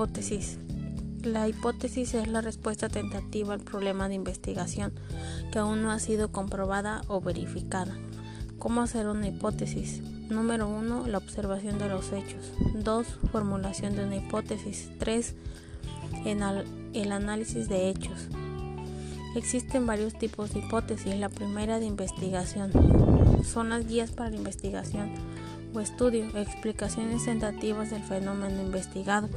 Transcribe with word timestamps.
Hipótesis. 0.00 0.56
La 1.24 1.46
hipótesis 1.46 2.14
es 2.14 2.26
la 2.26 2.40
respuesta 2.40 2.88
tentativa 2.88 3.52
al 3.52 3.60
problema 3.60 4.08
de 4.08 4.14
investigación 4.14 4.94
que 5.52 5.58
aún 5.58 5.82
no 5.82 5.90
ha 5.90 5.98
sido 5.98 6.32
comprobada 6.32 7.02
o 7.06 7.20
verificada. 7.20 7.98
¿Cómo 8.58 8.80
hacer 8.80 9.08
una 9.08 9.28
hipótesis? 9.28 10.00
Número 10.30 10.68
1. 10.68 11.06
La 11.06 11.18
observación 11.18 11.78
de 11.78 11.90
los 11.90 12.14
hechos. 12.14 12.50
2. 12.82 13.06
Formulación 13.30 13.94
de 13.94 14.06
una 14.06 14.16
hipótesis. 14.16 14.88
3. 14.98 15.34
El 16.24 17.12
análisis 17.12 17.68
de 17.68 17.90
hechos. 17.90 18.28
Existen 19.36 19.86
varios 19.86 20.14
tipos 20.14 20.54
de 20.54 20.60
hipótesis. 20.60 21.14
La 21.16 21.28
primera 21.28 21.78
de 21.78 21.84
investigación. 21.84 22.72
Son 23.44 23.68
las 23.68 23.86
guías 23.86 24.12
para 24.12 24.30
la 24.30 24.36
investigación 24.36 25.10
o 25.74 25.80
estudio, 25.80 26.24
explicaciones 26.38 27.26
tentativas 27.26 27.90
del 27.90 28.02
fenómeno 28.02 28.62
investigado. 28.62 29.28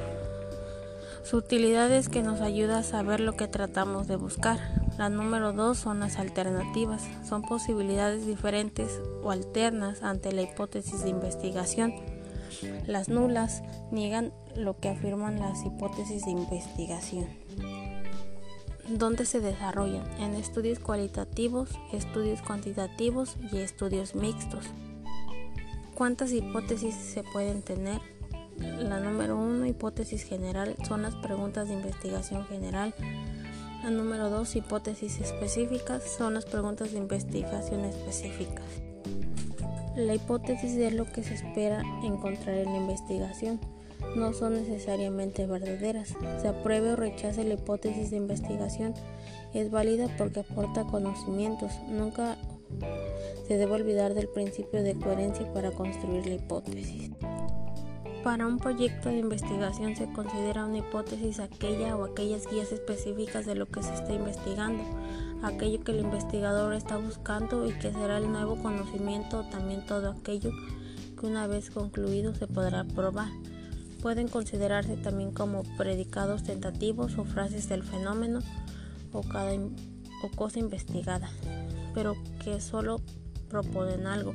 Su 1.24 1.38
utilidad 1.38 1.90
es 1.90 2.10
que 2.10 2.22
nos 2.22 2.42
ayuda 2.42 2.78
a 2.78 2.82
saber 2.82 3.18
lo 3.18 3.34
que 3.34 3.48
tratamos 3.48 4.06
de 4.06 4.16
buscar. 4.16 4.58
La 4.98 5.08
número 5.08 5.54
dos 5.54 5.78
son 5.78 6.00
las 6.00 6.18
alternativas. 6.18 7.02
Son 7.26 7.40
posibilidades 7.40 8.26
diferentes 8.26 9.00
o 9.22 9.30
alternas 9.30 10.02
ante 10.02 10.32
la 10.32 10.42
hipótesis 10.42 11.02
de 11.02 11.08
investigación. 11.08 11.94
Las 12.86 13.08
nulas 13.08 13.62
niegan 13.90 14.34
lo 14.54 14.78
que 14.78 14.90
afirman 14.90 15.40
las 15.40 15.64
hipótesis 15.64 16.26
de 16.26 16.32
investigación. 16.32 17.26
¿Dónde 18.86 19.24
se 19.24 19.40
desarrollan? 19.40 20.04
En 20.20 20.34
estudios 20.34 20.78
cualitativos, 20.78 21.70
estudios 21.90 22.42
cuantitativos 22.42 23.36
y 23.50 23.60
estudios 23.60 24.14
mixtos. 24.14 24.66
¿Cuántas 25.94 26.32
hipótesis 26.32 26.94
se 26.94 27.22
pueden 27.22 27.62
tener? 27.62 28.13
La 28.58 29.00
número 29.00 29.36
uno, 29.36 29.66
hipótesis 29.66 30.22
general, 30.22 30.76
son 30.86 31.02
las 31.02 31.14
preguntas 31.16 31.68
de 31.68 31.74
investigación 31.74 32.44
general. 32.46 32.94
La 33.82 33.90
número 33.90 34.30
dos, 34.30 34.56
hipótesis 34.56 35.20
específicas, 35.20 36.02
son 36.02 36.34
las 36.34 36.44
preguntas 36.44 36.92
de 36.92 36.98
investigación 36.98 37.84
específicas. 37.84 38.64
La 39.96 40.14
hipótesis 40.14 40.72
es 40.76 40.94
lo 40.94 41.04
que 41.04 41.22
se 41.22 41.34
espera 41.34 41.82
encontrar 42.02 42.56
en 42.56 42.72
la 42.72 42.78
investigación. 42.78 43.60
No 44.16 44.32
son 44.32 44.54
necesariamente 44.54 45.46
verdaderas. 45.46 46.14
Se 46.40 46.48
apruebe 46.48 46.92
o 46.92 46.96
rechace 46.96 47.44
la 47.44 47.54
hipótesis 47.54 48.10
de 48.10 48.16
investigación 48.16 48.94
es 49.54 49.70
válida 49.70 50.08
porque 50.18 50.40
aporta 50.40 50.84
conocimientos. 50.84 51.72
Nunca 51.88 52.36
se 53.46 53.56
debe 53.56 53.72
olvidar 53.72 54.14
del 54.14 54.28
principio 54.28 54.82
de 54.82 54.94
coherencia 54.94 55.50
para 55.52 55.70
construir 55.70 56.26
la 56.26 56.34
hipótesis. 56.34 57.10
Para 58.24 58.46
un 58.46 58.58
proyecto 58.58 59.10
de 59.10 59.18
investigación 59.18 59.96
se 59.96 60.10
considera 60.10 60.64
una 60.64 60.78
hipótesis 60.78 61.40
aquella 61.40 61.94
o 61.94 62.04
aquellas 62.04 62.50
guías 62.50 62.72
específicas 62.72 63.44
de 63.44 63.54
lo 63.54 63.66
que 63.66 63.82
se 63.82 63.92
está 63.92 64.14
investigando, 64.14 64.82
aquello 65.42 65.84
que 65.84 65.92
el 65.92 66.00
investigador 66.00 66.72
está 66.72 66.96
buscando 66.96 67.68
y 67.68 67.72
que 67.74 67.92
será 67.92 68.16
el 68.16 68.32
nuevo 68.32 68.56
conocimiento 68.62 69.40
o 69.40 69.44
también 69.50 69.84
todo 69.84 70.10
aquello 70.10 70.52
que 71.20 71.26
una 71.26 71.46
vez 71.46 71.68
concluido 71.68 72.34
se 72.34 72.46
podrá 72.46 72.84
probar. 72.84 73.28
Pueden 74.00 74.28
considerarse 74.28 74.96
también 74.96 75.30
como 75.30 75.62
predicados 75.76 76.44
tentativos 76.44 77.18
o 77.18 77.26
frases 77.26 77.68
del 77.68 77.82
fenómeno 77.82 78.38
o, 79.12 79.20
cada, 79.20 79.52
o 79.52 80.30
cosa 80.34 80.60
investigada, 80.60 81.28
pero 81.92 82.16
que 82.42 82.58
solo 82.62 83.02
proponen 83.50 84.06
algo. 84.06 84.34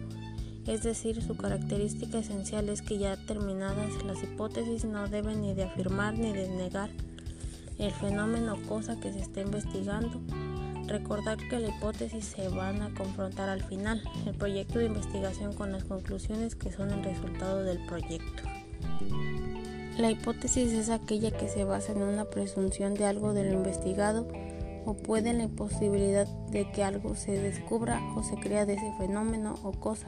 Es 0.70 0.84
decir, 0.84 1.20
su 1.24 1.36
característica 1.36 2.20
esencial 2.20 2.70
es 2.70 2.84
que 2.84 3.00
ya 3.00 3.18
terminadas 3.26 4.04
las 4.06 4.22
hipótesis 4.22 4.86
no 4.86 5.08
deben 5.08 5.42
ni 5.42 5.56
de 5.56 5.64
afirmar 5.64 6.14
ni 6.14 6.32
de 6.32 6.48
negar 6.48 6.92
el 7.80 7.92
fenómeno 7.92 8.54
o 8.54 8.68
cosa 8.68 9.00
que 9.00 9.12
se 9.12 9.18
está 9.18 9.42
investigando. 9.42 10.22
Recordar 10.86 11.40
que 11.50 11.58
la 11.58 11.70
hipótesis 11.70 12.24
se 12.24 12.50
van 12.50 12.84
a 12.84 12.94
confrontar 12.94 13.50
al 13.50 13.64
final, 13.64 14.00
el 14.28 14.36
proyecto 14.36 14.78
de 14.78 14.86
investigación 14.86 15.54
con 15.54 15.72
las 15.72 15.86
conclusiones 15.86 16.54
que 16.54 16.72
son 16.72 16.92
el 16.92 17.04
resultado 17.04 17.64
del 17.64 17.84
proyecto. 17.88 18.44
La 19.98 20.12
hipótesis 20.12 20.72
es 20.72 20.92
aquella 20.92 21.32
que 21.32 21.50
se 21.50 21.64
basa 21.64 21.94
en 21.94 22.04
una 22.04 22.26
presunción 22.26 22.94
de 22.94 23.06
algo 23.06 23.34
de 23.34 23.44
lo 23.46 23.54
investigado 23.54 24.28
o 24.86 24.94
puede 24.96 25.34
la 25.34 25.44
imposibilidad 25.44 26.28
de 26.50 26.72
que 26.72 26.84
algo 26.84 27.16
se 27.16 27.32
descubra 27.32 28.02
o 28.16 28.24
se 28.24 28.36
crea 28.36 28.66
de 28.66 28.74
ese 28.74 28.92
fenómeno 28.98 29.56
o 29.64 29.72
cosa. 29.72 30.08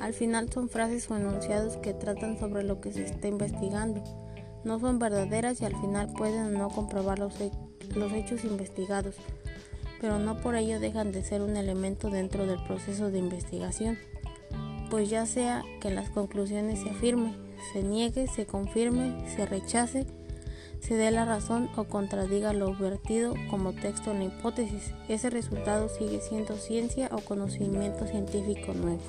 Al 0.00 0.14
final 0.14 0.50
son 0.52 0.68
frases 0.68 1.10
o 1.10 1.16
enunciados 1.16 1.76
que 1.76 1.92
tratan 1.92 2.38
sobre 2.38 2.62
lo 2.62 2.80
que 2.80 2.92
se 2.92 3.04
está 3.04 3.28
investigando. 3.28 4.02
No 4.64 4.78
son 4.78 4.98
verdaderas 4.98 5.60
y 5.60 5.64
al 5.64 5.76
final 5.80 6.12
pueden 6.12 6.54
no 6.54 6.68
comprobar 6.68 7.18
los, 7.18 7.34
los 7.94 8.12
hechos 8.12 8.44
investigados, 8.44 9.16
pero 10.00 10.18
no 10.18 10.40
por 10.40 10.54
ello 10.54 10.78
dejan 10.78 11.10
de 11.10 11.22
ser 11.22 11.42
un 11.42 11.56
elemento 11.56 12.10
dentro 12.10 12.46
del 12.46 12.62
proceso 12.64 13.10
de 13.10 13.18
investigación. 13.18 13.98
Pues 14.90 15.10
ya 15.10 15.26
sea 15.26 15.64
que 15.80 15.90
las 15.90 16.10
conclusiones 16.10 16.80
se 16.80 16.90
afirme, 16.90 17.34
se 17.72 17.82
niegue, 17.82 18.26
se 18.26 18.46
confirme, 18.46 19.28
se 19.36 19.46
rechace, 19.46 20.06
se 20.80 20.94
dé 20.94 21.10
la 21.10 21.24
razón 21.24 21.68
o 21.76 21.84
contradiga 21.84 22.52
lo 22.52 22.74
vertido 22.74 23.34
como 23.50 23.72
texto 23.72 24.12
en 24.12 24.18
la 24.18 24.24
hipótesis. 24.26 24.92
Ese 25.08 25.30
resultado 25.30 25.88
sigue 25.88 26.20
siendo 26.20 26.56
ciencia 26.56 27.08
o 27.12 27.18
conocimiento 27.20 28.06
científico 28.06 28.72
nuevo. 28.74 29.02